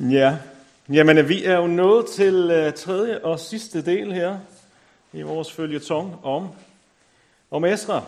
[0.00, 0.38] Ja,
[0.88, 4.38] jamen vi er jo nået til øh, tredje og sidste del her
[5.12, 6.48] i vores følgetong om,
[7.50, 8.04] om Esra.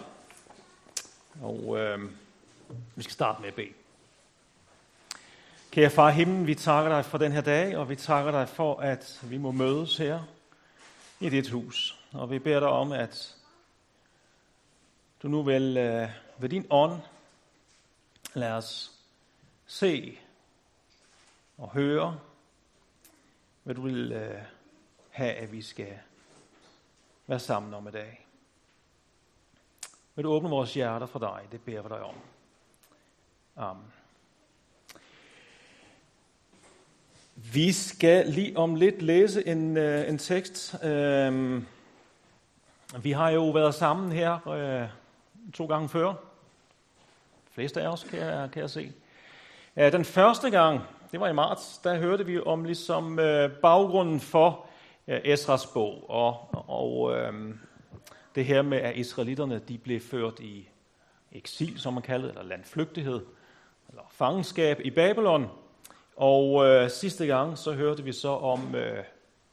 [1.43, 1.99] Og øh,
[2.97, 3.73] vi skal starte med at bede.
[5.71, 8.81] Kære far himlen, vi takker dig for den her dag, og vi takker dig for,
[8.81, 10.21] at vi må mødes her
[11.21, 11.99] i dit hus.
[12.13, 13.35] Og vi beder dig om, at
[15.23, 16.09] du nu vil øh,
[16.39, 17.01] ved din ånd
[18.35, 18.93] lad os
[19.67, 20.19] se
[21.59, 22.19] og høre,
[23.63, 24.43] hvad du vil øh,
[25.11, 25.99] have, at vi skal
[27.27, 28.27] være sammen om i dag.
[30.15, 32.15] Vil du åbne vores hjerter for dig, det beder vi dig om.
[33.57, 33.93] Amen.
[37.35, 40.85] Vi skal lige om lidt læse en, øh, en tekst.
[40.85, 41.63] Øh,
[43.03, 44.89] vi har jo været sammen her øh,
[45.55, 46.09] to gange før.
[46.09, 48.93] De fleste af os, kan jeg, kan jeg se.
[49.77, 50.81] Øh, den første gang,
[51.13, 54.67] det var i marts, der hørte vi om ligesom øh, baggrunden for
[55.09, 57.55] øh, Esras bog, og, og øh,
[58.35, 60.69] det her med, at israelitterne de blev ført i
[61.33, 63.21] eksil, som man kalder det, eller landflygtighed,
[63.89, 65.47] eller fangenskab i Babylon.
[66.17, 69.05] Og øh, sidste gang, så hørte vi så om øh,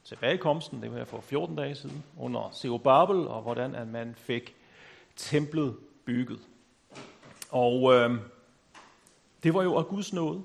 [0.04, 4.54] tilbagekomsten, det var for 14 dage siden, under Babel, og hvordan at man fik
[5.16, 6.40] templet bygget.
[7.50, 8.10] Og øh,
[9.42, 10.42] det var jo af Guds nåde.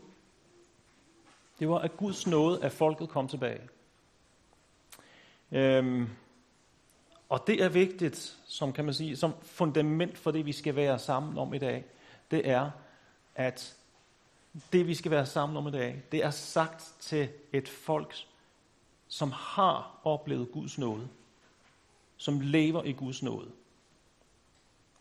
[1.62, 3.62] Det var af Guds nåde, at folket kom tilbage.
[5.52, 6.10] Øhm,
[7.30, 11.00] og det er vigtigt, som kan man sige, som fundament for det, vi skal være
[11.00, 11.86] sammen om i dag.
[12.32, 12.72] Det er,
[13.36, 13.76] at
[14.74, 18.16] det, vi skal være sammen om i dag, det er sagt til et folk,
[19.08, 21.08] som har oplevet Guds nåde.
[22.18, 23.52] Som lever i Guds nåde.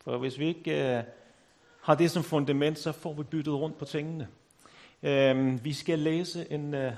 [0.01, 1.05] For hvis vi ikke øh,
[1.83, 4.29] har det som fundament, så får vi byttet rundt på tingene.
[5.03, 6.93] Øh, vi skal læse en, øh,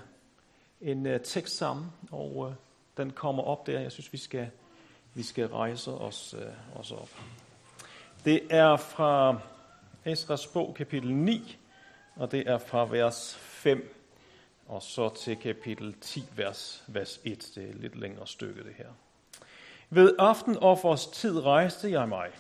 [0.81, 2.55] en øh, tekst sammen, og øh,
[2.97, 3.81] den kommer op der.
[3.81, 4.51] Jeg synes, vi skal,
[5.15, 7.09] vi skal rejse os, øh, os op.
[8.25, 9.39] Det er fra
[10.05, 11.59] Esras bog, kapitel 9,
[12.17, 13.99] og det er fra vers 5
[14.69, 17.53] og så til kapitel 10, vers, vers 1.
[17.55, 18.89] Det er et lidt længere stykke, det her.
[19.91, 22.31] Ved aftenoffers tid rejste jeg mig,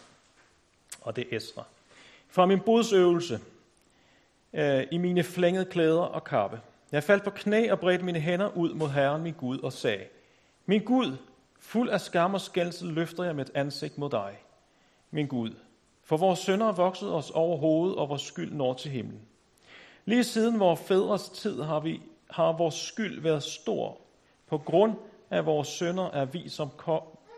[1.00, 1.65] og det er Esra,
[2.29, 3.41] fra min bodsøvelse–
[4.55, 6.61] øh, i mine flængede klæder og kappe.
[6.93, 10.05] Jeg faldt på knæ og bredte mine hænder ud mod Herren, min Gud, og sagde,
[10.67, 11.17] Min Gud,
[11.61, 14.39] fuld af skam og skældsel løfter jeg mit ansigt mod dig.
[15.11, 15.51] Min Gud,
[16.05, 19.21] for vores sønder er vokset os over hovedet, og vores skyld når til himlen.
[20.05, 23.99] Lige siden vores fædres tid har, vi, har vores skyld været stor.
[24.47, 24.95] På grund
[25.31, 26.71] af vores sønder er vi, som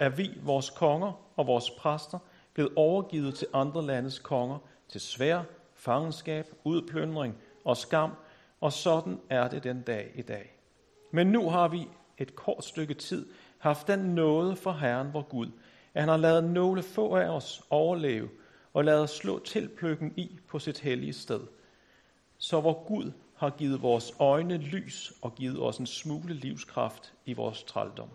[0.00, 2.18] er vi, vores konger og vores præster,
[2.54, 4.58] blevet overgivet til andre landes konger,
[4.88, 5.42] til svær,
[5.84, 7.34] fangenskab, udplyndring
[7.64, 8.10] og skam,
[8.60, 10.56] og sådan er det den dag i dag.
[11.10, 13.26] Men nu har vi et kort stykke tid
[13.58, 15.50] haft den nåde for Herren vor Gud,
[15.94, 18.28] at han har lavet nogle få af os overleve
[18.72, 21.40] og lavet slå tilpløkken i på sit hellige sted.
[22.38, 27.32] Så vor Gud har givet vores øjne lys og givet os en smule livskraft i
[27.32, 28.08] vores trældom.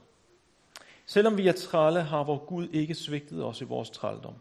[1.06, 4.34] Selvom vi er trælle, har vor Gud ikke svigtet os i vores trældom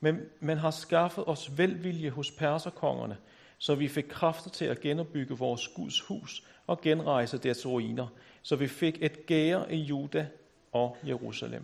[0.00, 3.16] men man har skaffet os velvilje hos perserkongerne,
[3.58, 8.06] så vi fik kræfter til at genopbygge vores Guds hus og genrejse dets ruiner,
[8.42, 10.28] så vi fik et gære i Juda
[10.72, 11.62] og Jerusalem.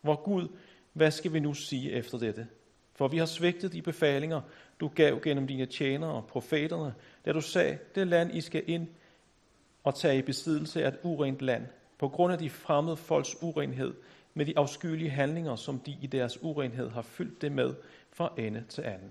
[0.00, 0.48] Hvor Gud,
[0.92, 2.46] hvad skal vi nu sige efter dette?
[2.94, 4.40] For vi har svigtet de befalinger,
[4.80, 8.88] du gav gennem dine tjenere og profeterne, da du sagde, det land I skal ind
[9.84, 11.66] og tage i besiddelse af et urent land,
[11.98, 13.94] på grund af de fremmede folks urenhed,
[14.36, 17.74] med de afskyelige handlinger, som de i deres urenhed har fyldt det med
[18.12, 19.10] fra ende til anden.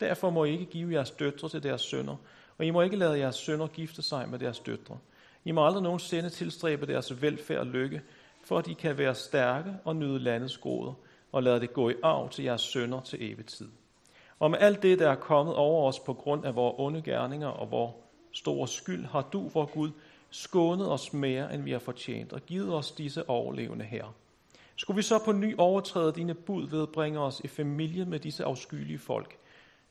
[0.00, 2.16] Derfor må I ikke give jeres døtre til deres sønner,
[2.58, 4.98] og I må ikke lade jeres sønner gifte sig med deres døtre.
[5.44, 8.02] I må aldrig nogensinde tilstræbe deres velfærd og lykke,
[8.44, 10.94] for at de kan være stærke og nyde landets goder,
[11.32, 13.68] og lade det gå i arv til jeres sønner til evig tid.
[14.38, 17.48] Og med alt det, der er kommet over os på grund af vores onde gerninger
[17.48, 17.92] og vores
[18.32, 19.90] store skyld, har du, vor Gud,
[20.30, 24.14] skånet os mere, end vi har fortjent, og givet os disse overlevende her.
[24.80, 28.20] Skulle vi så på ny overtræde dine bud ved at bringe os i familie med
[28.20, 29.38] disse afskyelige folk,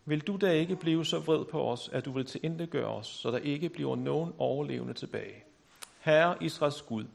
[0.05, 3.31] vil du da ikke blive så vred på os, at du vil tilindegøre os, så
[3.31, 5.43] der ikke bliver nogen overlevende tilbage.
[5.99, 7.05] Herre Israels Gud,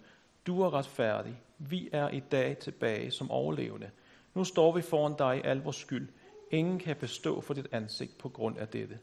[0.47, 1.41] du er retfærdig.
[1.59, 3.91] Vi er i dag tilbage som overlevende.
[4.35, 6.09] Nu står vi foran dig i al vores skyld.
[6.51, 8.99] Ingen kan bestå for dit ansigt på grund af dette.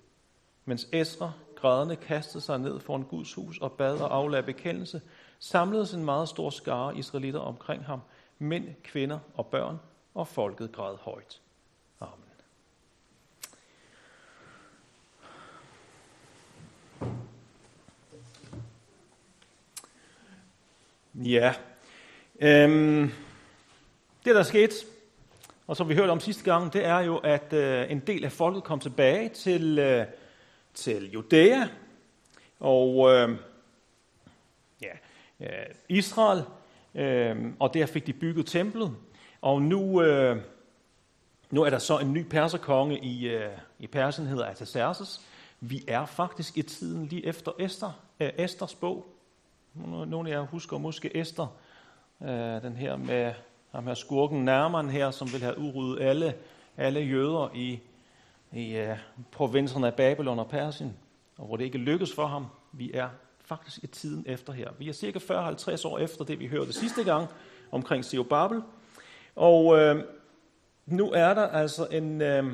[0.66, 5.02] Mens Esra grædende kastede sig ned foran Guds hus og bad og aflagde bekendelse,
[5.40, 8.00] samledes en meget stor skare israelitter omkring ham–
[8.40, 9.80] mænd, kvinder og børn,
[10.14, 11.42] og folket græd højt.
[12.00, 12.30] Amen.
[21.16, 21.54] Ja,
[22.40, 23.12] øhm,
[24.26, 24.76] det der skete,
[25.68, 28.32] og som vi hørte om sidste gang, det er jo, at øh, en del af
[28.32, 30.06] folket kom tilbage til, øh,
[30.74, 31.68] til Judæa,
[32.60, 33.40] og øhm, øh,
[34.82, 34.92] ja,
[35.90, 36.44] Israel,
[36.96, 38.96] øh, og der fik de bygget templet,
[39.42, 40.42] og nu, øh,
[41.52, 45.22] nu er der så en ny perserkonge i, øh, i Persien, hedder Artaxerxes.
[45.60, 49.08] Vi er faktisk i tiden lige efter Esther, øh, Esters bog.
[49.86, 51.48] Nogle af jer husker måske Esther,
[52.22, 53.34] øh, den her med
[53.72, 56.36] ham her skurken Nærman her, som vil have udryddet alle,
[56.78, 57.80] alle jøder i,
[58.52, 58.98] i øh,
[59.32, 60.98] provinserne af Babylon og Persien,
[61.38, 62.46] og hvor det ikke lykkes for ham.
[62.72, 63.10] Vi er
[63.50, 64.70] faktisk i tiden efter her.
[64.80, 67.28] Vi er cirka 40-50 år efter det, vi hørte sidste gang
[67.72, 68.62] omkring Sio Babel.
[69.36, 70.04] Og øh,
[70.86, 72.54] nu er der altså en, øh,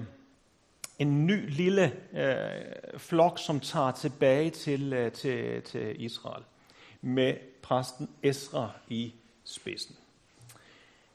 [0.99, 6.43] en ny lille øh, flok, som tager tilbage til, øh, til, til Israel
[7.01, 9.13] med præsten Esra i
[9.43, 9.95] spidsen.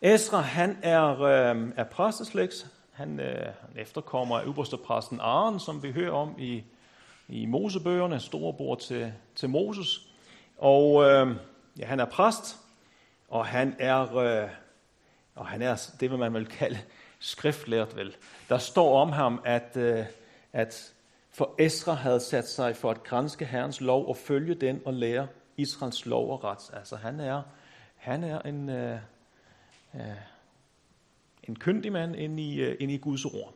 [0.00, 2.66] Esra, han er, øh, er præsteslægt.
[2.92, 6.62] Han, øh, han efterkommer af præsten Aaron, som vi hører om i,
[7.30, 10.08] i Mosebøgerne, storebror til, til Moses.
[10.58, 11.36] Og øh,
[11.78, 12.58] ja, han er præst,
[13.28, 14.48] og han er, øh,
[15.34, 16.78] og han er det, vil man vil kalde
[17.18, 18.16] skriftlært vel.
[18.48, 20.04] Der står om ham, at, øh,
[20.52, 20.94] at
[21.30, 25.26] for Esra havde sat sig for at grænske Herrens lov og følge den og lære
[25.56, 26.70] Israels lov og ret.
[26.72, 27.42] Altså han er,
[27.96, 28.98] han er en, øh,
[29.94, 30.02] øh,
[31.42, 33.54] en kyndig mand ind i, øh, ind i Guds ord.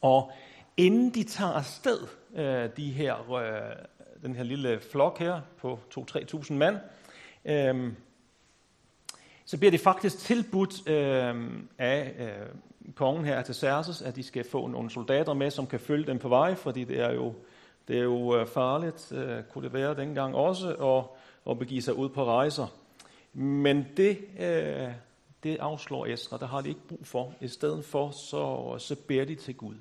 [0.00, 0.32] Og
[0.76, 1.98] inden de tager afsted,
[2.36, 3.76] øh, de her, øh,
[4.22, 6.76] den her lille flok her på 2-3.000 mand,
[7.44, 7.92] øh,
[9.44, 11.34] så bliver det faktisk tilbudt øh,
[11.78, 12.46] af øh,
[12.94, 16.18] kongen her til Xerxes, at de skal få nogle soldater med, som kan følge dem
[16.18, 17.34] på vej, fordi det er jo,
[17.88, 21.04] det er jo øh, farligt, øh, kunne det være dengang også, at,
[21.50, 22.66] at begive sig ud på rejser.
[23.32, 24.88] Men det, øh,
[25.42, 27.34] det afslår Esra, der har de ikke brug for.
[27.40, 29.74] I stedet for, så, så beder de til Gud.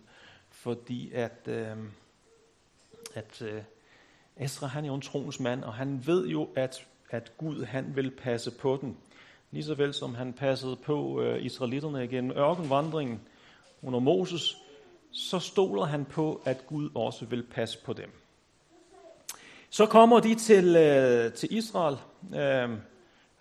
[0.60, 1.78] Fordi at, øh,
[3.16, 3.62] at øh,
[4.38, 7.96] Esra, han er jo en troens mand, og han ved jo, at, at Gud, han
[7.96, 8.98] vil passe på den.
[9.52, 13.22] Lige så vel som han passede på øh, israelitterne igennem ørkenvandringen
[13.82, 14.58] under Moses,
[15.12, 18.12] så stoler han på, at Gud også vil passe på dem.
[19.70, 21.98] Så kommer de til, øh, til Israel,
[22.36, 22.78] øh,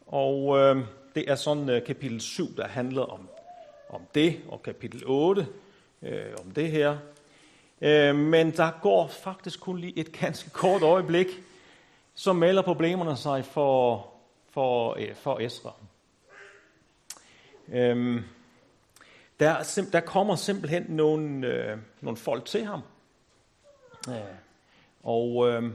[0.07, 0.77] og øh,
[1.15, 3.29] det er sådan øh, kapitel 7, der handler om,
[3.89, 5.47] om det, og kapitel 8
[6.03, 6.99] øh, om det her.
[7.81, 11.27] Øh, men der går faktisk kun lige et ganske kort øjeblik,
[12.15, 14.07] så melder problemerne sig for,
[14.51, 15.73] for, øh, for Esra.
[17.69, 18.23] Øh,
[19.41, 22.81] der, der kommer simpelthen nogle, øh, nogle folk til ham.
[24.09, 24.15] Øh,
[25.03, 25.73] og øh,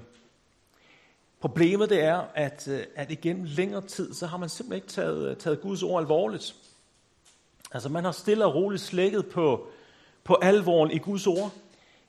[1.44, 5.30] Problemet det er, at, øh, at igennem længere tid, så har man simpelthen ikke taget,
[5.30, 6.56] øh, taget Guds ord alvorligt.
[7.72, 9.68] Altså man har stille og roligt slækket på,
[10.24, 11.52] på alvoren i Guds ord.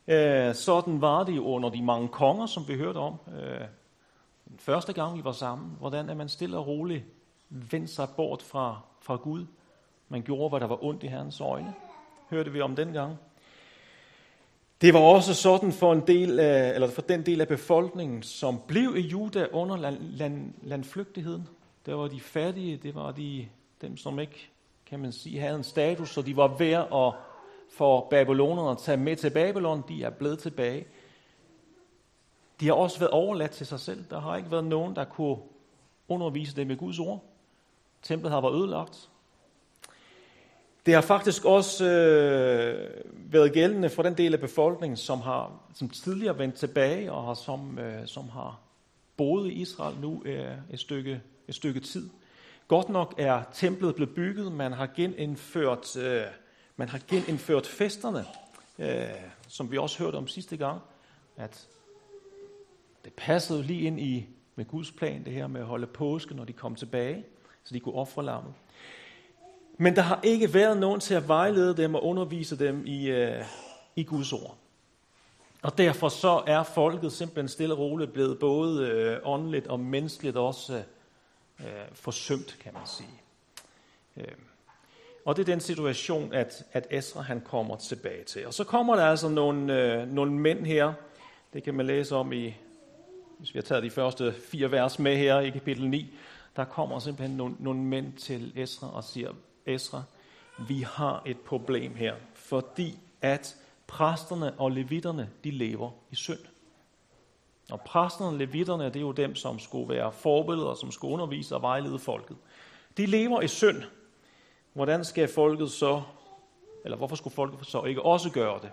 [0.08, 3.14] Øh, sådan var det jo under de mange konger, som vi hørte om.
[3.28, 3.60] Øh,
[4.48, 7.04] den første gang vi var sammen, hvordan er man stille og roligt
[7.48, 9.46] vendt sig bort fra, fra Gud.
[10.08, 11.74] Man gjorde, hvad der var ondt i Herrens øjne.
[12.30, 13.16] Hørte vi om den gang.
[14.80, 18.60] Det var også sådan for, en del af, eller for den del af befolkningen, som
[18.66, 21.48] blev i Juda under land, land, landflygtigheden.
[21.86, 23.48] Der var de fattige, det var de,
[23.80, 24.50] dem, som ikke,
[24.86, 27.12] kan man sige, havde en status, så de var værd at
[27.76, 29.84] for babylonerne at tage med til Babylon.
[29.88, 30.86] De er blevet tilbage.
[32.60, 34.04] De har også været overladt til sig selv.
[34.10, 35.36] Der har ikke været nogen, der kunne
[36.08, 37.24] undervise dem med Guds ord.
[38.02, 39.08] Templet har været ødelagt.
[40.86, 42.90] Det har faktisk også øh,
[43.32, 47.34] været gældende for den del af befolkningen, som har som tidligere vendt tilbage og har,
[47.34, 48.60] som, øh, som har
[49.16, 52.10] boet i Israel nu øh, et, stykke, et stykke tid.
[52.68, 56.22] Godt nok er templet blevet bygget, man har genindført, øh,
[56.76, 58.26] man har genindført festerne,
[58.78, 59.08] øh,
[59.48, 60.80] som vi også hørte om sidste gang,
[61.36, 61.68] at
[63.04, 66.44] det passede lige ind i med Guds plan, det her med at holde påske, når
[66.44, 67.24] de kom tilbage,
[67.64, 68.54] så de kunne ofre lammet.
[69.78, 73.44] Men der har ikke været nogen til at vejlede dem og undervise dem i, øh,
[73.96, 74.56] i Guds ord.
[75.62, 80.36] Og derfor så er folket simpelthen stille og roligt blevet både øh, åndeligt og menneskeligt
[80.36, 83.20] også øh, øh forsømt, kan man sige.
[84.16, 84.53] Øh.
[85.24, 88.46] Og det er den situation, at, at Esra han kommer tilbage til.
[88.46, 90.92] Og så kommer der altså nogle, øh, nogle mænd her.
[91.52, 92.54] Det kan man læse om i,
[93.38, 96.14] hvis vi har taget de første fire vers med her i kapitel 9.
[96.56, 99.30] Der kommer simpelthen nogle, nogle mænd til Esra og siger,
[99.66, 100.02] Esra,
[100.68, 106.38] vi har et problem her, fordi at præsterne og levitterne, de lever i synd.
[107.70, 111.54] Og præsterne og levitterne, det er jo dem, som skulle være forbilleder, som skulle undervise
[111.54, 112.36] og vejlede folket.
[112.96, 113.82] De lever i synd.
[114.74, 116.02] Hvordan skal folket så,
[116.84, 118.70] eller hvorfor skulle folket så ikke også gøre det?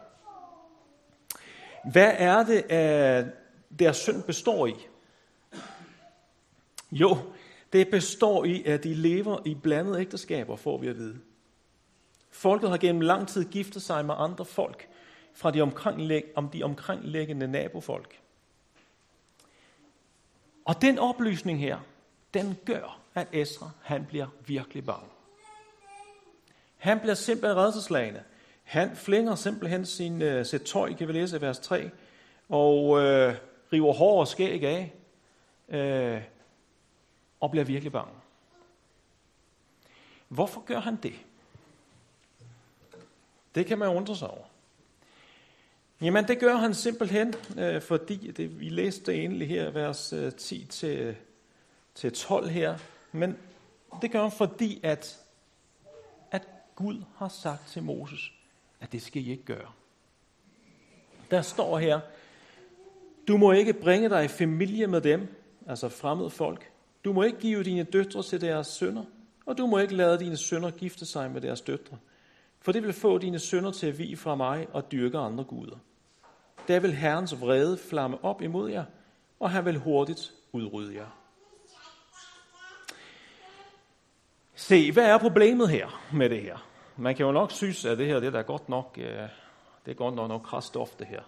[1.92, 3.26] Hvad er det, at
[3.80, 4.76] deres synd består i?
[6.92, 7.18] Jo,
[7.74, 11.20] det består i, at de lever i blandede ægteskaber, får vi at vide.
[12.32, 14.90] Folket har gennem lang tid giftet sig med andre folk
[15.34, 18.20] fra de, omkringlæg, om de omkringliggende nabofolk.
[20.66, 21.80] Og den oplysning her,
[22.34, 25.11] den gør, at Esra, han bliver virkelig bange.
[26.82, 28.24] Han bliver simpelthen redselslagende.
[28.64, 31.90] Han flænger simpelthen sin uh, sæt tøj, kan vi læse i vers 3,
[32.50, 33.34] og uh,
[33.74, 34.94] river hår og skæg af,
[35.68, 36.24] uh,
[37.40, 38.14] og bliver virkelig bange.
[40.28, 41.14] Hvorfor gør han det?
[43.56, 44.46] Det kan man undre sig over.
[46.02, 51.16] Jamen, det gør han simpelthen, øh, fordi det, vi læste egentlig her, vers 10 til,
[51.96, 52.78] til 12 her,
[53.12, 53.38] men
[54.02, 55.22] det gør han, fordi at
[56.82, 58.32] Gud har sagt til Moses,
[58.80, 59.72] at det skal I ikke gøre.
[61.32, 62.00] Der står her,
[63.28, 65.28] du må ikke bringe dig i familie med dem,
[65.68, 66.72] altså fremmede folk.
[67.06, 69.04] Du må ikke give dine døtre til deres sønner,
[69.46, 71.98] og du må ikke lade dine sønner gifte sig med deres døtre.
[72.60, 75.78] For det vil få dine sønner til at vige fra mig og dyrke andre guder.
[76.68, 78.86] Der vil Herrens vrede flamme op imod jer,
[79.40, 81.18] og han vil hurtigt udrydde jer.
[84.56, 86.71] Se, hvad er problemet her med det her?
[86.98, 89.06] Man kan jo nok synes, at det her det er godt nok, øh,
[89.86, 91.22] det er godt nok nok kraftstof, det her.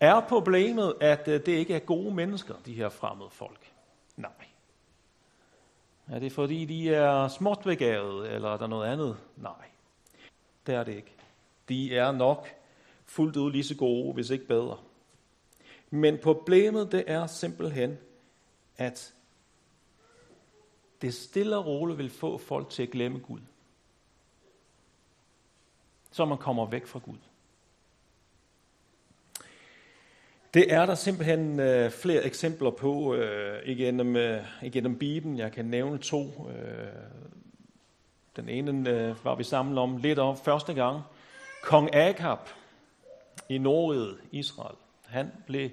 [0.00, 3.72] Er problemet, at øh, det ikke er gode mennesker, de her fremmede folk?
[4.16, 4.30] Nej.
[6.08, 9.16] Er det fordi, de er småt eller er der noget andet?
[9.36, 9.52] Nej.
[10.66, 11.14] Det er det ikke.
[11.68, 12.48] De er nok
[13.04, 14.78] fuldt ud lige så gode, hvis ikke bedre.
[15.90, 17.98] Men problemet det er simpelthen,
[18.76, 19.14] at
[21.02, 23.40] det stille og roligt vil få folk til at glemme Gud.
[26.10, 27.16] Så man kommer væk fra Gud.
[30.54, 35.38] Det er der simpelthen øh, flere eksempler på øh, igennem, øh, igennem Bibelen.
[35.38, 36.50] Jeg kan nævne to.
[36.50, 36.88] Øh,
[38.36, 41.02] den ene øh, var vi sammen om lidt om første gang.
[41.62, 42.38] Kong Agab
[43.48, 44.76] i Norge, Israel,
[45.06, 45.70] han blev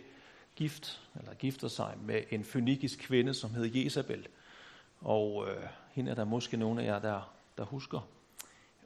[0.55, 4.27] gift, eller gifter sig med en fynikisk kvinde, som hed Jezabel.
[5.01, 8.07] Og øh, hende er der måske nogle af jer, der, der husker.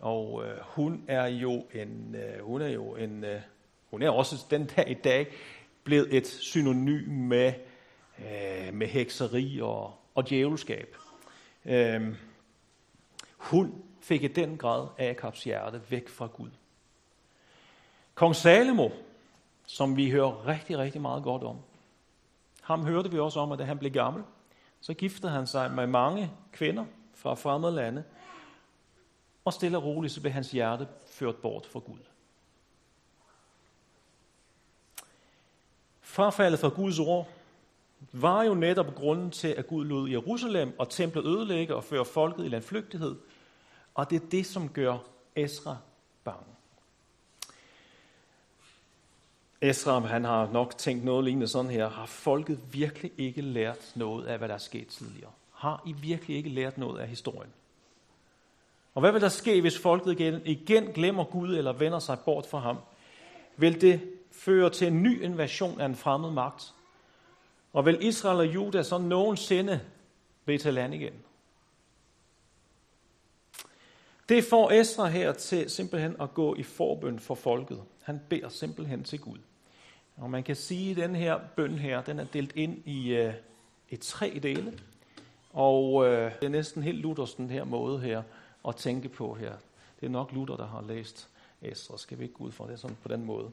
[0.01, 3.41] Og øh, hun er jo en, øh, hun er jo en, øh,
[3.89, 5.27] hun er også den dag i dag
[5.83, 7.53] blevet et synonym med,
[8.19, 10.95] øh, med hekseri og, og djævelskab.
[11.65, 12.15] Øh,
[13.37, 16.49] hun fik i den grad Akabs hjerte væk fra Gud.
[18.15, 18.89] Kong Salomo,
[19.65, 21.57] som vi hører rigtig, rigtig meget godt om,
[22.61, 24.23] ham hørte vi også om, at da han blev gammel,
[24.81, 28.03] så giftede han sig med mange kvinder fra fremmede lande,
[29.45, 31.99] og stille og roligt så blev hans hjerte ført bort fra Gud.
[36.01, 37.29] Frafaldet fra Guds ord
[38.11, 42.45] var jo netop grunden til, at Gud lod Jerusalem og templet ødelægge og føre folket
[42.45, 43.15] i landflygtighed.
[43.93, 44.97] Og det er det, som gør
[45.35, 45.77] Esra
[46.23, 46.45] bange.
[49.61, 51.89] Esra, han har nok tænkt noget lignende sådan her.
[51.89, 55.31] Har folket virkelig ikke lært noget af, hvad der er sket tidligere?
[55.53, 57.53] Har I virkelig ikke lært noget af historien?
[58.93, 62.45] Og hvad vil der ske, hvis folket igen, igen glemmer Gud eller vender sig bort
[62.45, 62.77] fra ham?
[63.57, 66.73] Vil det føre til en ny invasion af en fremmed magt?
[67.73, 69.79] Og vil Israel og Juda så nogensinde
[70.45, 71.13] blive til land igen?
[74.29, 77.81] Det får Esra her til simpelthen at gå i forbøn for folket.
[78.03, 79.37] Han beder simpelthen til Gud.
[80.17, 83.33] Og man kan sige, at den her bøn her, den er delt ind i, uh,
[83.89, 84.73] i tre dele.
[85.53, 88.23] Og uh, det er næsten helt Luthers den her måde her
[88.67, 89.53] at tænke på her.
[89.99, 91.29] Det er nok Luther, der har læst
[91.61, 93.51] Esra, skal vi ikke gå ud fra det sådan på den måde.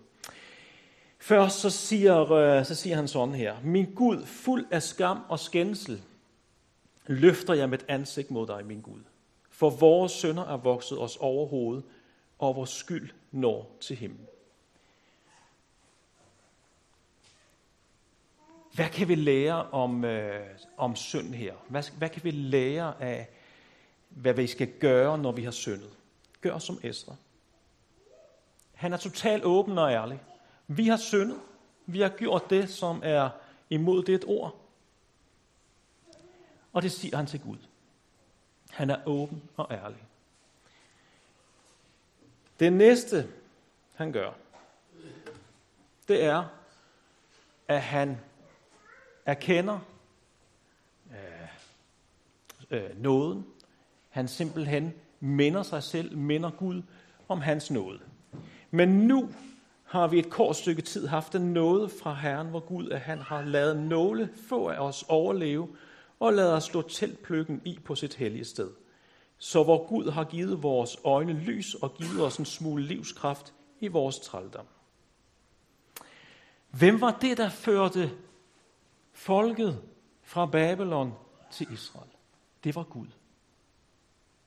[1.18, 3.56] Først så siger, øh, så siger han sådan her.
[3.64, 6.02] Min Gud, fuld af skam og skændsel,
[7.06, 9.00] løfter jeg mit ansigt mod dig, min Gud.
[9.50, 11.84] For vores sønder er vokset os over hovedet,
[12.38, 14.26] og vores skyld når til himlen.
[18.74, 20.46] Hvad kan vi lære om, øh,
[20.76, 21.54] om synd her?
[21.68, 23.28] Hvad, hvad kan vi lære af,
[24.18, 25.90] hvad vi skal gøre, når vi har syndet?
[26.40, 27.14] Gør som Esra.
[28.74, 30.20] Han er totalt åben og ærlig.
[30.66, 31.40] Vi har syndet.
[31.86, 33.30] Vi har gjort det, som er
[33.70, 34.56] imod det et ord.
[36.72, 37.56] Og det siger han til Gud.
[38.70, 40.04] Han er åben og ærlig.
[42.60, 43.28] Det næste,
[43.94, 44.32] han gør,
[46.08, 46.44] det er,
[47.68, 48.20] at han
[49.26, 49.78] erkender
[51.10, 51.48] øh,
[52.70, 53.46] øh, nåden.
[54.18, 56.82] Han simpelthen minder sig selv, minder Gud
[57.28, 57.98] om hans nåde.
[58.70, 59.28] Men nu
[59.84, 63.18] har vi et kort stykke tid haft en nåde fra Herren, hvor Gud, at han
[63.18, 65.68] har lavet nåle få af os overleve,
[66.20, 68.70] og lader os slå teltpløkken i på sit hellige sted.
[69.38, 73.88] Så hvor Gud har givet vores øjne lys og givet os en smule livskraft i
[73.88, 74.66] vores trældom.
[76.70, 78.10] Hvem var det, der førte
[79.12, 79.78] folket
[80.22, 81.12] fra Babylon
[81.50, 82.10] til Israel?
[82.64, 83.06] Det var Gud.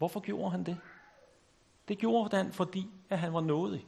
[0.02, 0.78] Hvorfor gjorde han det?
[1.88, 3.86] Det gjorde han, fordi at han var nådig.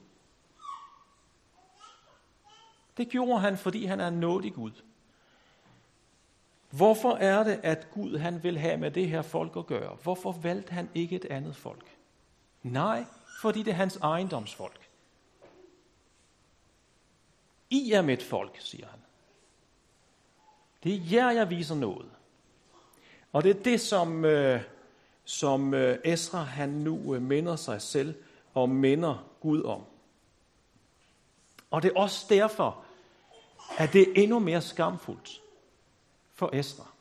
[2.98, 4.72] Det gjorde han, fordi han er en nådig Gud.
[6.70, 9.98] Hvorfor er det, at Gud han vil have med det her folk at gøre?
[10.04, 11.98] Hvorfor valgte han ikke et andet folk?
[12.64, 13.06] Nej,
[13.42, 14.90] fordi det er hans ejendomsfolk.
[17.70, 19.00] I er mit folk, siger han.
[20.84, 22.12] Det er jer, jeg viser noget.
[23.32, 24.73] Og det er det, som, øh,
[25.26, 28.16] som øh, Esra han nu øh, minder sig selv
[28.54, 29.84] og minder Gud om.
[31.72, 32.86] Og det er også derfor,
[33.78, 35.42] at det er endnu mere skamfuldt
[36.34, 36.92] for Esra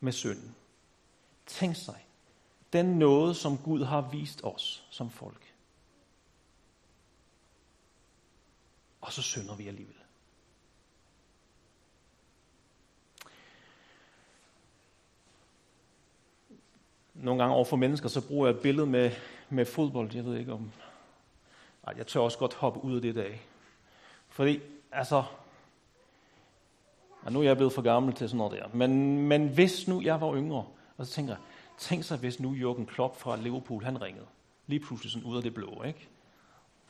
[0.00, 0.56] med synden.
[1.46, 2.06] Tænk sig,
[2.72, 5.54] den noget, som Gud har vist os som folk.
[9.00, 9.99] Og så synder vi alligevel.
[17.22, 19.10] Nogle gange overfor mennesker, så bruger jeg et billede med,
[19.50, 20.14] med fodbold.
[20.14, 20.72] Jeg ved ikke om...
[21.86, 23.40] Ej, jeg tør også godt hoppe ud af det dag.
[24.28, 24.60] Fordi,
[24.92, 25.22] altså,
[27.22, 28.68] og nu er jeg blevet for gammel til sådan noget der.
[28.72, 30.64] Men, men hvis nu jeg var yngre,
[30.96, 31.40] og så tænker jeg,
[31.78, 34.26] tænk sig, hvis nu Jürgen Klopp fra Liverpool, han ringede.
[34.66, 36.08] Lige pludselig sådan ud af det blå, ikke?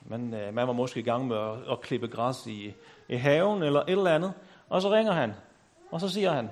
[0.03, 2.75] Men øh, man var måske i gang med at, at klippe græs i,
[3.09, 4.33] i haven eller et eller andet.
[4.69, 5.35] Og så ringer han,
[5.91, 6.51] og så siger han,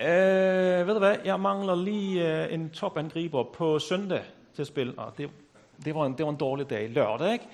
[0.00, 4.94] øh, ved du hvad, jeg mangler lige øh, en topangriber på søndag til at spille.
[4.98, 5.30] Og det,
[5.84, 6.90] det, var en, det var en dårlig dag.
[6.90, 7.48] Lørdag, ikke?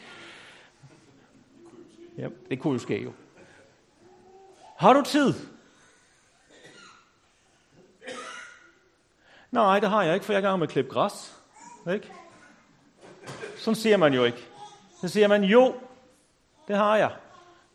[2.19, 3.13] Ja, det kunne jo ske jo.
[4.77, 5.35] Har du tid?
[9.51, 11.37] Nej, det har jeg ikke, for jeg er i gang med at klippe græs.
[11.93, 12.13] Ikke?
[13.57, 14.49] Sådan siger man jo ikke.
[15.01, 15.75] Så siger man, jo,
[16.69, 17.11] det har jeg.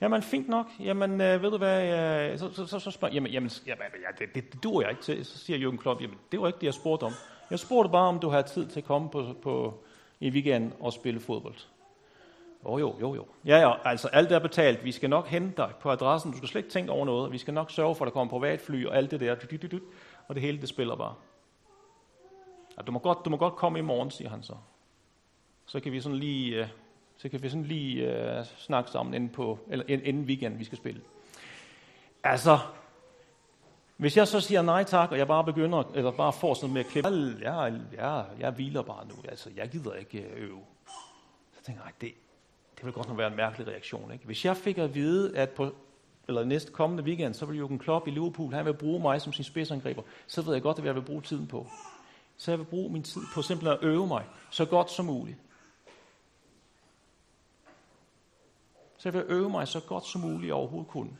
[0.01, 0.67] Jamen, fint nok.
[0.79, 4.25] Jamen, øh, ved du hvad, øh, så, så, så, så spørger jamen, jamen, jamen ja,
[4.25, 5.25] det, det, det duer jeg ikke til.
[5.25, 7.11] Så siger Jürgen Klopp, jamen, det var ikke det, jeg spurgte om.
[7.49, 9.83] Jeg spurgte bare, om du har tid til at komme på, på,
[10.19, 11.55] i weekenden og spille fodbold.
[12.65, 13.25] Jo, jo, jo, jo.
[13.45, 14.83] Ja, ja, altså alt er betalt.
[14.83, 16.31] Vi skal nok hente dig på adressen.
[16.31, 17.31] Du skal slet ikke tænke over noget.
[17.31, 19.35] Vi skal nok sørge for, at der kommer privatfly og alt det der.
[20.27, 21.13] Og det hele, det spiller bare.
[22.77, 24.53] Ja, du, må godt, du må godt komme i morgen, siger han så.
[25.65, 26.67] Så kan vi sådan lige, Øh,
[27.17, 28.07] så kan vi sådan lige
[28.39, 31.01] uh, snakke sammen inden, på, eller inden weekend, vi skal spille.
[32.23, 32.59] Altså,
[33.97, 36.81] hvis jeg så siger nej tak, og jeg bare begynder, eller bare får sådan med
[36.81, 37.09] at klippe,
[37.41, 40.61] ja, ja, jeg hviler bare nu, altså, jeg gider ikke øh, øve.
[41.57, 42.11] Så tænker jeg, det,
[42.75, 44.11] det vil godt nok være en mærkelig reaktion.
[44.11, 44.25] Ikke?
[44.25, 45.71] Hvis jeg fik at vide, at på
[46.27, 49.33] eller næste kommende weekend, så vil Jürgen Klopp i Liverpool, han vil bruge mig som
[49.33, 51.67] sin spidsangriber, så ved jeg godt, hvad jeg vil bruge tiden på.
[52.37, 55.37] Så jeg vil bruge min tid på simpelthen at øve mig så godt som muligt.
[59.07, 61.17] Så jeg vil øve mig så godt som muligt overhovedet kun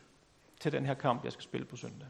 [0.60, 2.08] til den her kamp, jeg skal spille på søndag.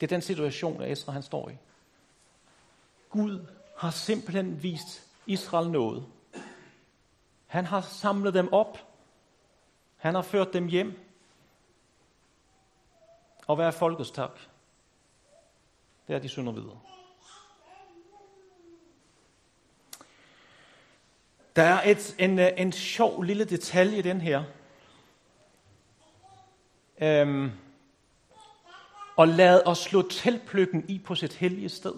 [0.00, 1.56] Det er den situation, at Esra han står i.
[3.10, 6.06] Gud har simpelthen vist Israel noget.
[7.46, 8.78] Han har samlet dem op.
[9.96, 10.98] Han har ført dem hjem.
[13.46, 14.38] Og hvad er folkets tak?
[16.06, 16.80] Det er, de synder videre.
[21.58, 24.44] Der er et, en, øh, en sjov lille detalje i den her.
[27.02, 27.50] Øhm,
[29.16, 31.94] og lad os slå teltpløkken i på sit hellige sted.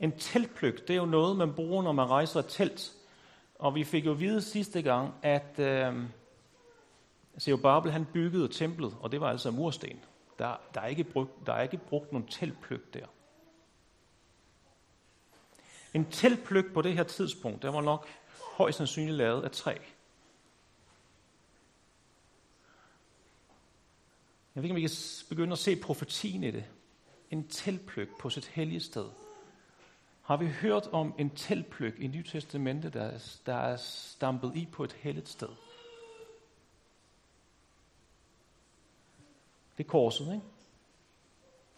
[0.00, 2.92] En teltpløk, det er jo noget, man bruger, når man rejser et telt.
[3.58, 5.94] Og vi fik jo at vide sidste gang, at øh,
[7.62, 10.00] Babel, han byggede templet, og det var altså mursten.
[10.38, 13.06] Der, der, er ikke brugt, der er ikke brugt nogen teltpløk der.
[15.94, 18.08] En teltpløk på det her tidspunkt, der var nok
[18.56, 19.72] højst sandsynligt lavet af træ.
[24.54, 24.96] Jeg ved ikke, om vi kan
[25.28, 26.64] begynde at se profetien i det.
[27.30, 29.08] En teltpløk på sit hellige sted
[30.22, 34.68] har vi hørt om en teltpløk i Nye Testamente, der er, der er stampet i
[34.72, 35.48] på et helligt sted.
[39.78, 40.46] Det er korset, ikke?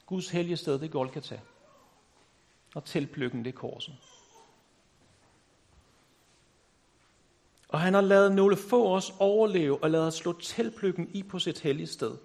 [0.06, 1.40] Guds hellige sted, det er Golgata.
[2.74, 3.96] Og teltpløkken, det korset.
[7.68, 11.38] Og han har lavet nogle få os overleve og lavet os slå tilpløkken i på
[11.38, 12.16] sit hellige sted.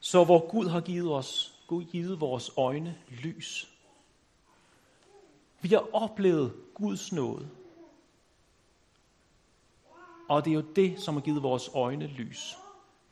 [0.00, 3.68] Så hvor Gud har givet os, Gud givet vores øjne lys.
[5.60, 7.50] Vi har oplevet Guds nåde.
[10.28, 12.56] Og det er jo det, som har givet vores øjne lys.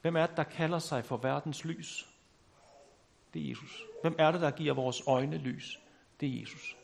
[0.00, 2.08] Hvem er det, der kalder sig for verdens lys?
[3.34, 3.82] Det er Jesus.
[4.02, 5.78] Hvem er det, der giver vores øjne lys?
[6.20, 6.76] Det er Jesus.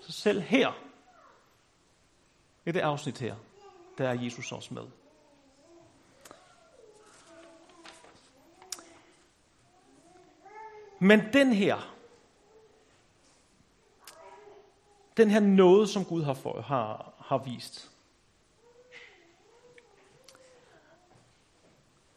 [0.00, 0.72] Så selv her,
[2.66, 3.36] i det afsnit her,
[3.98, 4.86] der er Jesus også med.
[10.98, 11.94] Men den her,
[15.16, 17.90] den her noget, som Gud har, for, har, har vist,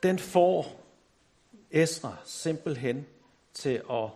[0.03, 0.81] den får
[1.71, 3.07] Esra simpelthen
[3.53, 4.09] til at,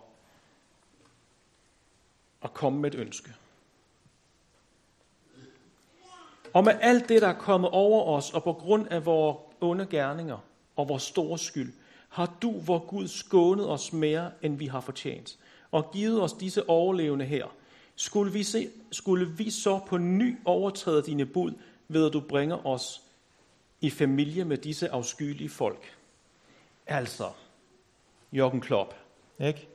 [2.42, 3.34] at komme med et ønske.
[6.52, 9.86] Og med alt det, der er kommet over os, og på grund af vores onde
[9.86, 10.38] gerninger
[10.76, 11.72] og vores store skyld,
[12.08, 15.38] har du, hvor Gud, skånet os mere, end vi har fortjent,
[15.70, 17.46] og givet os disse overlevende her.
[17.96, 21.52] Skulle vi, se, skulle vi så på ny overtræde dine bud,
[21.88, 23.02] ved at du bringer os
[23.80, 25.96] i familie med disse afskyelige folk?
[26.86, 27.30] Altså,
[28.32, 28.94] Jørgen Klopp,
[29.40, 29.68] ikke?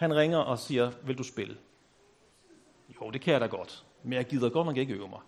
[0.00, 1.58] Han ringer og siger, vil du spille?
[3.00, 3.84] Jo, det kan jeg da godt.
[4.02, 5.20] Men jeg gider godt nok ikke øve mig.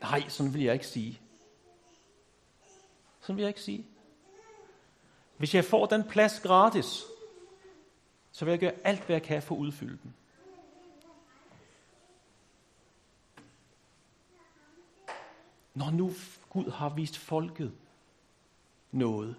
[0.00, 1.20] Nej, sådan vil jeg ikke sige.
[3.20, 3.86] Sådan vil jeg ikke sige.
[5.36, 7.04] Hvis jeg får den plads gratis,
[8.32, 10.14] så vil jeg gøre alt, hvad jeg kan for at udfylde den.
[15.74, 16.12] Når nu
[16.50, 17.72] Gud har vist folket
[18.92, 19.36] noget,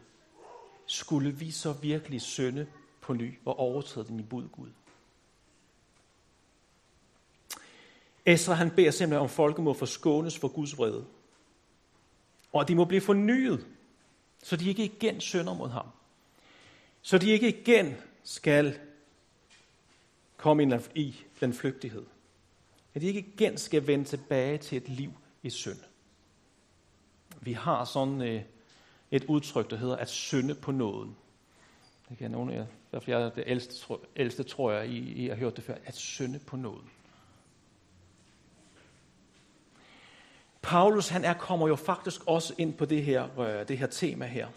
[0.86, 2.68] skulle vi så virkelig synde
[3.06, 4.70] på ny og overtræde den i bud Gud?
[8.26, 11.06] Esra han beder simpelthen om, folket må forskånes for Guds vrede.
[12.54, 13.68] Og at de må blive fornyet,
[14.44, 15.86] så de ikke igen synder mod ham.
[17.02, 18.80] Så de ikke igen skal
[20.38, 22.06] komme i den flygtighed.
[22.94, 25.12] At de ikke igen skal vende tilbage til et liv
[25.44, 25.80] i synd.
[27.42, 28.42] Vi har sådan øh,
[29.12, 31.16] et udtryk, der hedder at synde på nåden.
[32.10, 32.66] Det kan nogen af jer,
[33.00, 36.40] der er det ældste, ældste tror jeg, I, I har hørt det før, at synde
[36.40, 36.90] på nåden.
[40.62, 44.26] Paulus han er, kommer jo faktisk også ind på det her, øh, det her tema
[44.26, 44.48] her.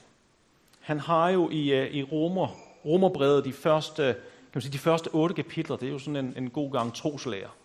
[0.81, 2.49] Han har jo i, øh, i Romer,
[2.85, 6.35] Romerbrevet de første, kan man sige, de første otte kapitler, det er jo sådan en,
[6.37, 7.57] en god gang troslærer.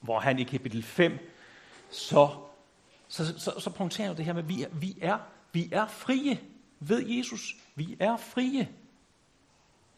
[0.00, 1.18] Hvor han i kapitel 5,
[1.90, 2.28] så,
[3.08, 5.18] så, så, så punkterer det her med, at vi, vi, er,
[5.52, 6.40] vi er frie
[6.80, 7.56] ved Jesus.
[7.74, 8.68] Vi er frie.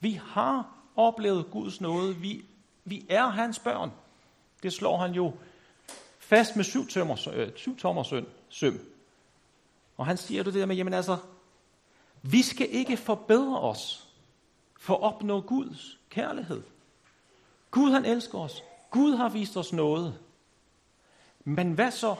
[0.00, 2.16] Vi har oplevet Guds nåde.
[2.16, 2.44] Vi,
[2.84, 3.92] vi er hans børn.
[4.62, 5.32] Det slår han jo
[6.18, 8.80] fast med syv, tømmer, øh, syv tommer søm, søm.
[9.96, 11.16] Og han siger det der med, jamen altså,
[12.22, 14.08] vi skal ikke forbedre os
[14.78, 16.62] for at opnå Guds kærlighed.
[17.70, 18.62] Gud han elsker os.
[18.90, 20.18] Gud har vist os noget.
[21.44, 22.14] Men hvad så?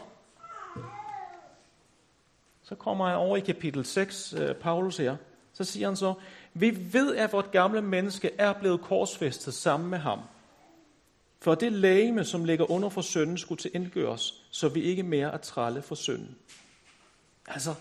[2.62, 5.16] Så kommer han over i kapitel 6, øh, Paulus her.
[5.52, 6.14] Så siger han så,
[6.60, 10.20] vi ved, at vort gamle menneske er blevet korsfæstet sammen med ham,
[11.40, 15.36] for det lægeme, som ligger under for synden, skulle tilindgøres, så vi ikke mere er
[15.36, 16.36] trælle for synden.
[17.46, 17.74] Altså,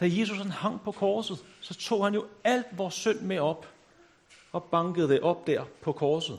[0.00, 3.68] da Jesus han hang på korset, så tog han jo alt vores synd med op
[4.52, 6.38] og bankede det op der på korset.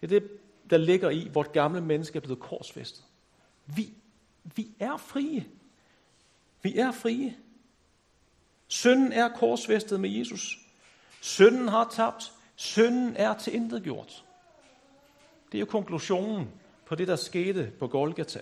[0.00, 0.30] Det er det,
[0.70, 3.04] der ligger i, vort gamle menneske er blevet korsfæstet.
[3.66, 3.92] Vi,
[4.56, 5.46] vi er frie.
[6.62, 7.36] Vi er frie.
[8.70, 10.58] Synden er korsfæstet med Jesus.
[11.20, 12.32] Synden har tabt.
[12.56, 14.24] Synden er til intet gjort.
[15.52, 16.50] Det er jo konklusionen
[16.86, 18.40] på det, der skete på Golgata.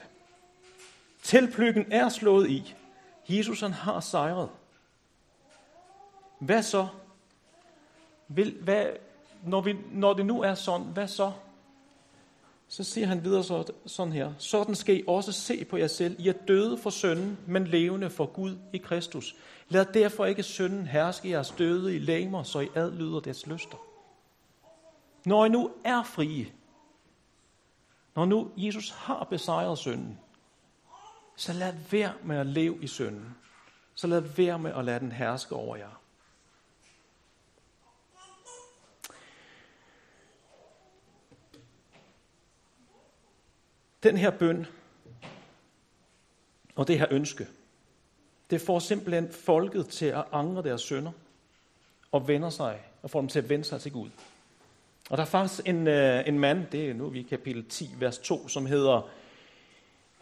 [1.22, 2.74] Tilplykken er slået i.
[3.28, 4.48] Jesus han har sejret.
[6.38, 6.88] Hvad så?
[8.28, 8.86] Vil, hvad,
[9.44, 11.32] når, vi, når det nu er sådan, hvad så?
[12.68, 14.32] Så siger han videre sådan her.
[14.38, 16.16] Sådan skal I også se på jer selv.
[16.18, 19.36] I er døde for synden, men levende for Gud i Kristus.
[19.68, 23.76] Lad derfor ikke synden herske jeres døde i læmer, så I adlyder dets lyster.
[25.26, 26.46] Når I nu er frie,
[28.14, 30.18] når nu Jesus har besejret synden,
[31.36, 33.36] så lad være med at leve i synden.
[33.94, 36.00] Så lad være med at lade den herske over jer.
[44.02, 44.66] Den her bøn
[46.76, 47.46] og det her ønske,
[48.50, 51.12] det får simpelthen folket til at angre deres sønder
[52.12, 54.10] og vender sig, og får dem til at vende sig til Gud.
[55.10, 57.90] Og der er faktisk en, øh, en mand, det er nu vi i kapitel 10,
[57.98, 59.10] vers 2, som hedder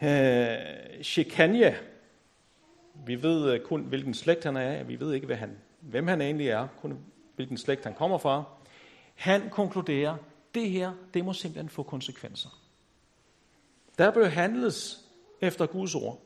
[0.02, 1.76] Øh, Shekania.
[3.06, 4.88] Vi ved øh, kun, hvilken slægt han er af.
[4.88, 6.68] Vi ved ikke, hvad han, hvem han egentlig er.
[6.80, 6.98] Kun
[7.36, 8.44] hvilken slægt han kommer fra.
[9.14, 10.16] Han konkluderer,
[10.54, 12.48] det her, det må simpelthen få konsekvenser.
[13.98, 15.04] Der bør handles
[15.40, 16.20] efter Guds ord.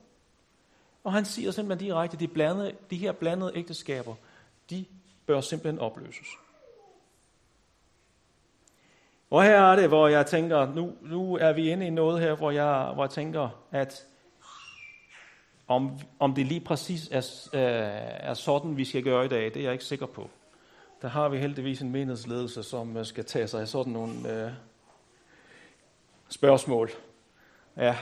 [1.05, 4.15] Og han siger simpelthen direkte, at de, blandede, de her blandede ægteskaber,
[4.71, 4.85] de
[5.27, 6.29] bør simpelthen opløses.
[9.31, 12.35] Og her er det, hvor jeg tænker, nu, nu er vi inde i noget her,
[12.35, 14.07] hvor jeg, hvor jeg tænker, at
[15.69, 17.61] om, om det lige præcis er, øh,
[18.31, 20.31] er sådan, vi skal gøre i dag, det er jeg ikke sikker på.
[21.03, 24.53] Der har vi heldigvis en menighedsledelse, som skal tage sig af sådan nogle øh,
[26.29, 26.91] spørgsmål.
[27.81, 27.97] Ja.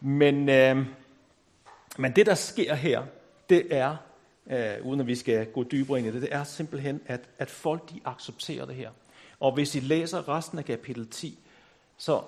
[0.00, 0.86] Men, øh,
[1.98, 3.02] men det, der sker her,
[3.48, 3.96] det er,
[4.46, 7.50] øh, uden at vi skal gå dybere ind i det, det er simpelthen, at, at
[7.50, 8.90] folk de accepterer det her.
[9.40, 11.38] Og hvis I læser resten af kapitel 10,
[11.96, 12.22] så,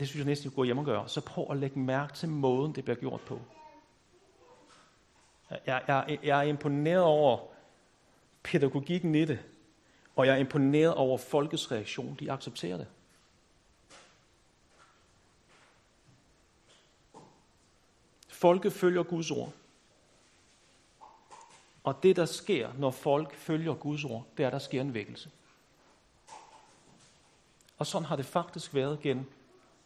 [0.00, 2.28] det synes jeg næsten, I går hjem og gøre, så prøv at lægge mærke til
[2.28, 3.40] måden, det bliver gjort på.
[5.66, 7.38] Jeg, jeg, jeg er imponeret over
[8.42, 9.38] pædagogikken i det,
[10.16, 12.16] og jeg er imponeret over folkets reaktion.
[12.20, 12.86] De accepterer det.
[18.40, 19.52] Folket følger Guds ord.
[21.84, 24.94] Og det, der sker, når folk følger Guds ord, det er, at der sker en
[24.94, 25.30] vækkelse.
[27.78, 29.32] Og sådan har det faktisk været gennem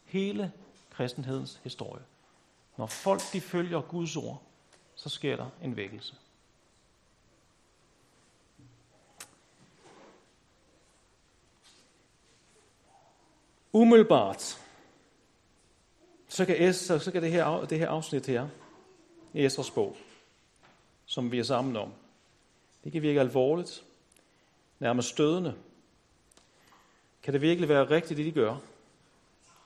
[0.05, 0.51] hele
[0.91, 2.03] kristenhedens historie.
[2.77, 4.41] Når folk de følger Guds ord,
[4.95, 6.15] så sker der en vækkelse.
[13.71, 14.64] Umiddelbart,
[16.35, 18.47] så kan, Esther, så kan det, her, det her afsnit her
[19.33, 19.97] i Esdras bog,
[21.05, 21.93] som vi er sammen om,
[22.83, 23.83] det kan virke alvorligt,
[24.79, 25.55] nærmest stødende,
[27.23, 28.57] kan det virkelig være rigtigt, det de gør?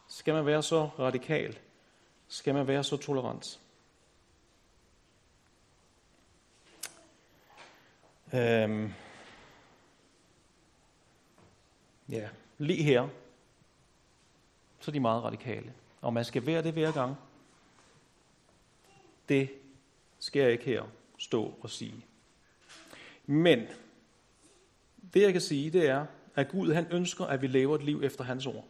[0.07, 1.57] Skal man være så radikal?
[2.27, 3.59] Skal man være så tolerant?
[8.33, 8.93] Øhm.
[12.09, 13.07] Ja, lige her,
[14.79, 15.73] så er de meget radikale.
[16.01, 17.15] Og man skal være det hver gang.
[19.29, 19.49] Det
[20.19, 20.83] skal jeg ikke her
[21.17, 22.05] stå og sige.
[23.25, 23.59] Men
[25.13, 28.01] det jeg kan sige, det er, at Gud han ønsker, at vi lever et liv
[28.03, 28.65] efter hans ord.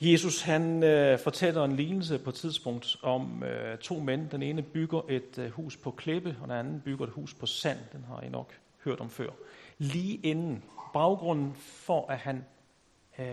[0.00, 4.30] Jesus han øh, fortæller en lignelse på et tidspunkt om øh, to mænd.
[4.30, 7.46] Den ene bygger et øh, hus på klippe, og den anden bygger et hus på
[7.46, 7.78] sand.
[7.92, 9.30] Den har I nok hørt om før.
[9.78, 12.44] Lige inden baggrunden for, at han
[13.18, 13.26] øh,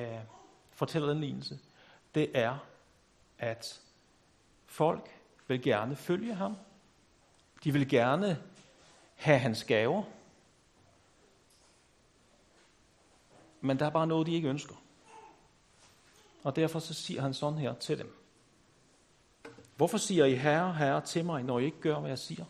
[0.75, 1.59] fortæller den lignelse,
[2.15, 2.57] det er,
[3.39, 3.81] at
[4.65, 5.09] folk
[5.47, 6.57] vil gerne følge ham.
[7.63, 8.43] De vil gerne
[9.15, 10.03] have hans gaver.
[13.61, 14.75] Men der er bare noget, de ikke ønsker.
[16.43, 18.17] Og derfor så siger han sådan her til dem.
[19.75, 22.45] Hvorfor siger I herre, herre til mig, når I ikke gør, hvad jeg siger?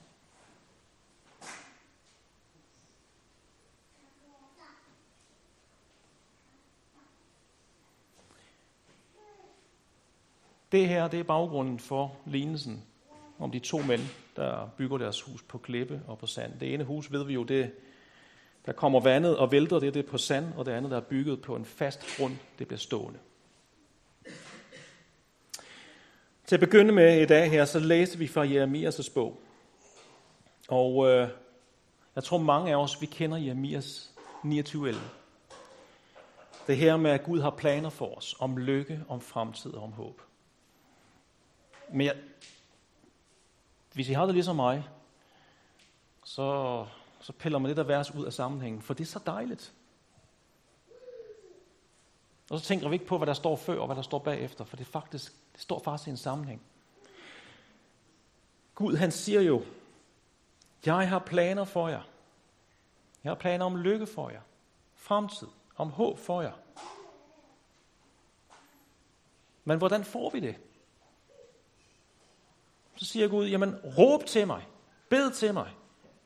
[10.76, 12.84] Det her, det er baggrunden for lignelsen
[13.40, 14.02] om de to mænd,
[14.36, 16.60] der bygger deres hus på klippe og på sand.
[16.60, 17.72] Det ene hus ved vi jo, det
[18.66, 21.02] der kommer vandet og vælter, det er det på sand, og det andet, der er
[21.02, 23.20] bygget på en fast grund, det bliver stående.
[26.46, 29.42] Til at begynde med i dag her, så læser vi fra Jeremias' bog.
[30.68, 31.30] Og øh,
[32.16, 34.96] jeg tror mange af os, vi kender Jeremias 29.11.
[36.68, 39.92] Det her med, at Gud har planer for os, om lykke, om fremtid og om
[39.92, 40.22] håb.
[41.96, 42.16] Men jeg,
[43.94, 44.90] hvis I har det ligesom mig,
[46.24, 46.86] så
[47.20, 49.74] så piller man det der vers ud af sammenhængen, for det er så dejligt.
[52.50, 54.66] Og så tænker vi ikke på, hvad der står før og hvad der står bagefter,
[54.66, 56.62] for det, faktisk, det står faktisk i en sammenhæng.
[58.76, 59.66] Gud han siger jo,
[60.86, 62.04] jeg har planer for jer.
[63.24, 64.42] Jeg har planer om lykke for jer.
[64.96, 65.48] Fremtid.
[65.76, 66.54] Om håb for jer.
[69.64, 70.56] Men hvordan får vi det?
[72.96, 74.68] Så siger Gud, jamen råb til mig.
[75.10, 75.72] Bed til mig.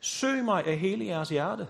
[0.00, 1.68] Søg mig af hele jeres hjerte.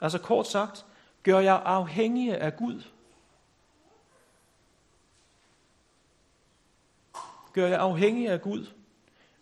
[0.00, 0.86] Altså kort sagt,
[1.22, 2.82] gør jer afhængige af Gud.
[7.52, 8.66] Gør jer afhængige af Gud.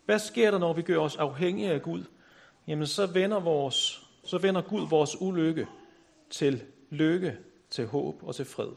[0.04, 2.04] Hvad sker der, når vi gør os afhængige af Gud?
[2.66, 5.66] Jamen, så vender, vores, så vender Gud vores ulykke
[6.30, 7.38] til lykke,
[7.70, 8.72] til håb og til fred.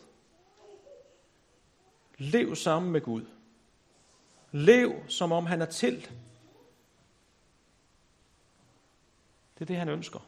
[2.18, 3.26] Lev sammen med Gud.
[4.52, 6.02] Lev, som om han er til.
[9.54, 10.20] Det er det, han ønsker.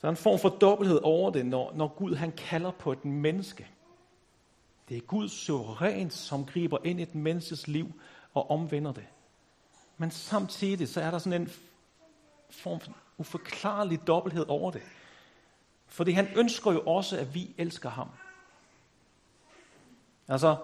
[0.00, 3.04] Der er en form for dobbelthed over det, når, når Gud han kalder på et
[3.04, 3.68] menneske.
[4.88, 8.00] Det er Gud suverænt, som griber ind i et menneskes liv
[8.34, 9.06] og omvender det.
[9.96, 11.50] Men samtidig så er der sådan en
[12.50, 14.82] form for uforklarlig dobbelthed over det.
[15.86, 18.08] Fordi han ønsker jo også, at vi elsker ham.
[20.28, 20.56] Altså,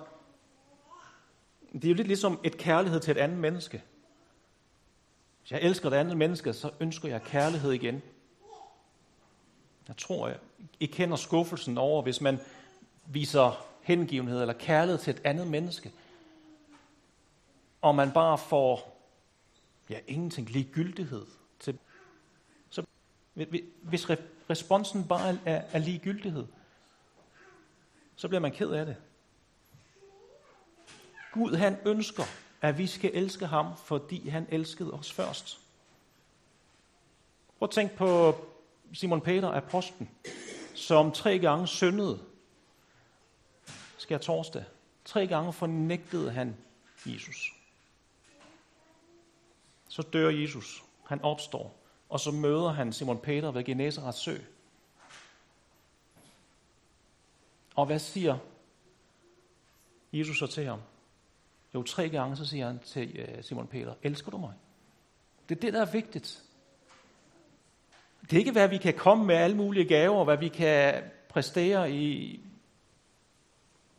[1.72, 3.82] det er jo lidt ligesom et kærlighed til et andet menneske.
[5.40, 8.02] Hvis jeg elsker et andet menneske, så ønsker jeg kærlighed igen.
[9.88, 10.38] Jeg tror, jeg
[10.80, 12.38] I kender skuffelsen over, hvis man
[13.06, 15.92] viser hengivenhed eller kærlighed til et andet menneske,
[17.80, 18.98] og man bare får
[19.90, 21.26] ja, ingenting ligegyldighed
[21.60, 21.78] til.
[22.70, 22.84] Så
[23.82, 24.10] hvis
[24.50, 26.46] responsen bare er, er ligegyldighed,
[28.16, 28.96] så bliver man ked af det.
[31.32, 32.24] Gud han ønsker,
[32.60, 35.60] at vi skal elske ham, fordi han elskede os først.
[37.58, 38.34] Prøv at tænk på
[38.92, 40.10] Simon Peter, apostlen,
[40.74, 42.18] som tre gange syndede.
[43.98, 44.64] Skal jeg torsdag.
[45.04, 46.56] Tre gange fornægtede han
[47.06, 47.54] Jesus.
[49.88, 50.84] Så dør Jesus.
[51.06, 51.76] Han opstår.
[52.08, 54.36] Og så møder han Simon Peter ved Genesarets sø.
[57.74, 58.38] Og hvad siger
[60.12, 60.80] Jesus så til ham?
[61.74, 64.52] Jo, tre gange så siger han til øh, Simon Peter, elsker du mig?
[65.48, 66.42] Det er det, der er vigtigt.
[68.22, 71.92] Det er ikke, hvad vi kan komme med alle mulige gaver, hvad vi kan præstere
[71.92, 72.40] i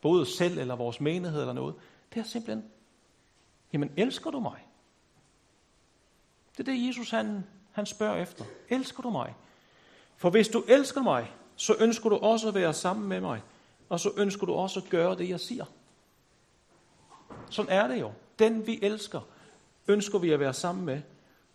[0.02, 1.76] både os selv eller vores menighed eller noget.
[2.14, 2.66] Det er simpelthen,
[3.74, 4.68] jamen elsker du mig?
[6.58, 8.46] Det er det, Jesus han, han spørger efter.
[8.70, 9.36] Elsker du mig?
[10.18, 13.42] For hvis du elsker mig, så ønsker du også at være sammen med mig,
[13.90, 15.66] og så ønsker du også at gøre det, jeg siger.
[17.54, 18.14] Sådan er det jo.
[18.40, 19.22] Den vi elsker,
[19.88, 21.02] ønsker vi at være sammen med.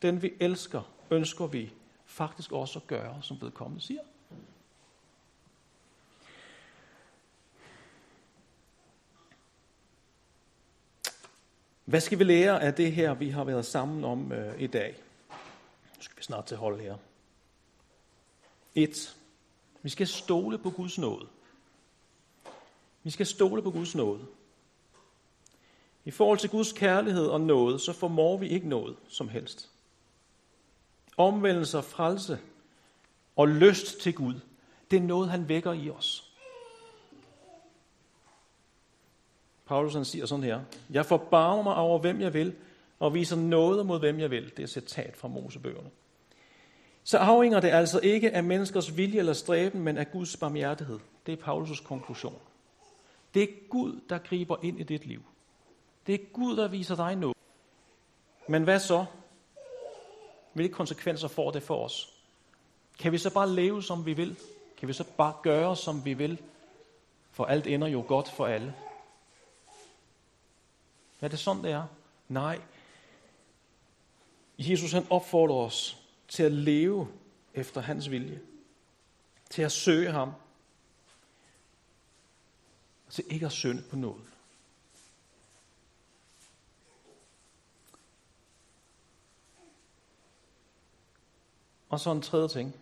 [0.02, 1.72] Den vi elsker, ønsker vi
[2.06, 4.00] faktisk også at gøre, som vedkommende siger.
[11.84, 14.96] Hvad skal vi lære af det her, vi har været sammen om øh, i dag?
[15.96, 16.96] Nu skal vi snart til hold her.
[18.74, 19.16] 1.
[19.82, 21.28] Vi skal stole på Guds nåde.
[23.02, 24.26] Vi skal stole på Guds nåde.
[26.08, 29.70] I forhold til Guds kærlighed og nåde, så formår vi ikke noget som helst.
[31.16, 32.38] Omvendelse og frelse
[33.36, 34.34] og lyst til Gud,
[34.90, 36.32] det er noget, han vækker i os.
[39.66, 42.54] Paulus han siger sådan her, Jeg forbarmer mig over, hvem jeg vil,
[42.98, 44.52] og viser noget mod, hvem jeg vil.
[44.56, 45.90] Det er citat fra Mosebøgerne.
[47.04, 50.98] Så afhænger det altså ikke af menneskers vilje eller stræben, men af Guds barmhjertighed.
[51.26, 52.38] Det er Paulus' konklusion.
[53.34, 55.22] Det er Gud, der griber ind i dit liv.
[56.08, 57.36] Det er Gud, der viser dig noget.
[58.48, 59.04] Men hvad så?
[60.52, 62.12] Hvilke konsekvenser får det for os?
[62.98, 64.38] Kan vi så bare leve, som vi vil?
[64.76, 66.42] Kan vi så bare gøre, som vi vil?
[67.30, 68.74] For alt ender jo godt for alle.
[71.20, 71.86] Er det sådan, det er?
[72.28, 72.60] Nej.
[74.58, 77.08] Jesus han opfordrer os til at leve
[77.54, 78.40] efter hans vilje.
[79.50, 80.32] Til at søge ham.
[83.10, 84.37] Til ikke at synde på noget.
[91.88, 92.74] Og så en tredje ting.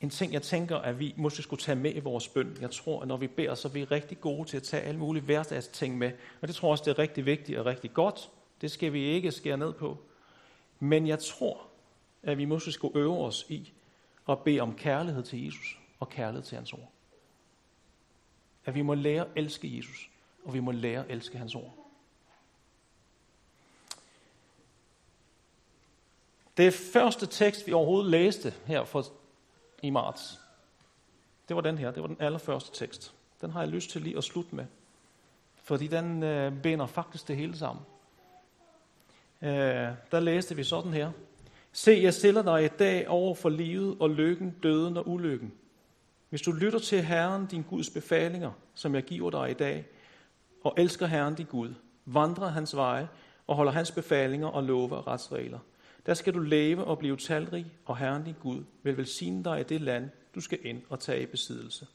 [0.00, 2.56] En ting, jeg tænker, at vi måske skulle tage med i vores bøn.
[2.60, 5.00] Jeg tror, at når vi beder, så er vi rigtig gode til at tage alle
[5.00, 6.12] mulige hverdagsting med.
[6.40, 8.30] Og det tror jeg også, det er rigtig vigtigt og rigtig godt.
[8.60, 9.98] Det skal vi ikke skære ned på.
[10.80, 11.66] Men jeg tror,
[12.22, 13.72] at vi måske skulle øve os i
[14.28, 16.90] at bede om kærlighed til Jesus og kærlighed til hans ord.
[18.64, 20.10] At vi må lære at elske Jesus,
[20.44, 21.81] og vi må lære at elske hans ord.
[26.56, 29.04] Det første tekst, vi overhovedet læste her for,
[29.82, 30.40] i marts,
[31.48, 31.90] det var den her.
[31.90, 33.14] Det var den allerførste tekst.
[33.40, 34.64] Den har jeg lyst til lige at slutte med.
[35.62, 37.84] Fordi den øh, binder faktisk det hele sammen.
[39.42, 39.50] Øh,
[40.10, 41.10] der læste vi sådan her.
[41.72, 45.52] Se, jeg stiller dig i dag over for livet og lykken, døden og ulykken.
[46.28, 49.86] Hvis du lytter til Herren, din Guds befalinger, som jeg giver dig i dag,
[50.64, 51.74] og elsker Herren, din Gud,
[52.04, 53.08] vandrer hans veje
[53.46, 55.58] og holder hans befalinger og lover og retsregler,
[56.06, 59.62] der skal du leve og blive talrig, og Herren din Gud vil velsigne dig i
[59.62, 61.86] det land, du skal ind og tage i besiddelse.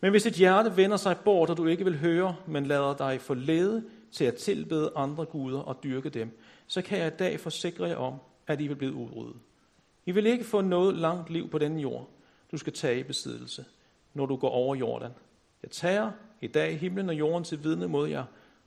[0.00, 3.20] Men hvis dit hjerte vender sig bort, og du ikke vil høre, men lader dig
[3.20, 7.84] forlede til at tilbede andre guder og dyrke dem, så kan jeg i dag forsikre
[7.84, 8.14] jer om,
[8.46, 9.36] at I vil blive udryddet.
[10.06, 12.08] I vil ikke få noget langt liv på denne jord,
[12.52, 13.64] du skal tage i besiddelse,
[14.14, 15.12] når du går over Jordan.
[15.62, 16.10] Jeg tager
[16.40, 18.24] i dag himlen og jorden til vidne mod jer.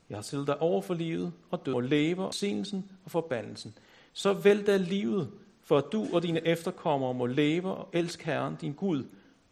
[0.08, 3.74] Jeg har stillet dig over for livet og død og lever, sindelsen og forbandelsen
[4.16, 8.56] så vælg da livet, for at du og dine efterkommere må leve og elske Herren,
[8.56, 9.04] din Gud.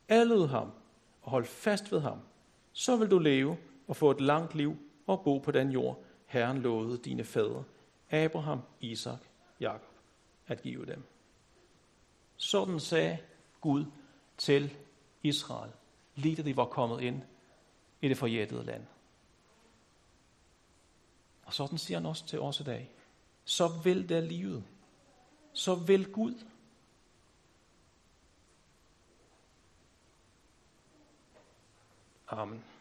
[0.08, 0.70] Allød ham
[1.22, 2.18] og hold fast ved ham.
[2.72, 3.56] så vil du leve
[3.88, 7.64] og få et langt liv og bo på den jord, Herren lovede dine fædre,
[8.10, 9.20] Abraham, Isak,
[9.60, 9.94] Jakob,
[10.46, 11.02] at give dem.
[12.36, 13.18] Sådan sagde
[13.60, 13.84] Gud
[14.38, 14.76] til
[15.22, 15.72] Israel,
[16.14, 17.22] lige da de var kommet ind
[18.02, 18.86] i det forjættede land.
[21.42, 22.90] Og sådan siger han også til os i dag.
[23.44, 24.64] Så vil der livet.
[25.52, 26.34] Så vil Gud.
[32.28, 32.73] Amen.